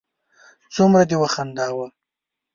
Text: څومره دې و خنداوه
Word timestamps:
څومره 0.75 1.03
دې 1.09 1.15
و 1.19 1.23
خنداوه 1.33 1.87